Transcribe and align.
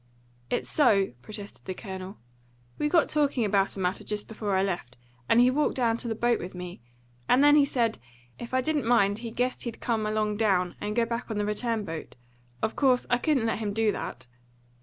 "It's 0.49 0.67
so," 0.67 1.13
protested 1.21 1.65
the 1.65 1.75
Colonel. 1.75 2.17
"We 2.79 2.89
got 2.89 3.07
talking 3.07 3.45
about 3.45 3.77
a 3.77 3.79
matter 3.79 4.03
just 4.03 4.27
before 4.27 4.55
I 4.55 4.63
left, 4.63 4.97
and 5.29 5.39
he 5.39 5.51
walked 5.51 5.75
down 5.75 5.97
to 5.97 6.07
the 6.07 6.15
boat 6.15 6.39
with 6.39 6.55
me; 6.55 6.81
and 7.29 7.43
then 7.43 7.55
he 7.55 7.65
said 7.65 7.99
if 8.39 8.51
I 8.51 8.61
didn't 8.61 8.87
mind 8.87 9.19
he 9.19 9.29
guessed 9.29 9.61
he'd 9.61 9.79
come 9.79 10.07
along 10.07 10.37
down 10.37 10.73
and 10.81 10.95
go 10.95 11.05
back 11.05 11.29
on 11.29 11.37
the 11.37 11.45
return 11.45 11.85
boat. 11.85 12.15
Of 12.63 12.75
course 12.75 13.05
I 13.11 13.19
couldn't 13.19 13.45
let 13.45 13.59
him 13.59 13.73
do 13.73 13.91
that." 13.91 14.25